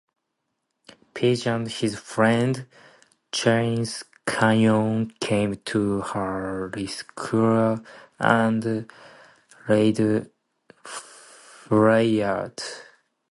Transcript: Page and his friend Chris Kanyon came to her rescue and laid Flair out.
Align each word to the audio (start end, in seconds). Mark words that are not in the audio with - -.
Page 1.13 1.45
and 1.45 1.67
his 1.69 1.95
friend 1.95 2.65
Chris 3.31 4.03
Kanyon 4.25 5.11
came 5.19 5.57
to 5.57 6.01
her 6.01 6.69
rescue 6.75 7.77
and 8.19 8.91
laid 9.69 10.31
Flair 10.83 12.21
out. 12.27 12.83